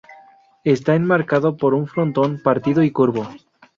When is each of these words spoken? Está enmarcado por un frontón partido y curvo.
Está 0.63 0.95
enmarcado 0.95 1.57
por 1.57 1.75
un 1.75 1.85
frontón 1.85 2.41
partido 2.41 2.81
y 2.81 2.89
curvo. 2.89 3.29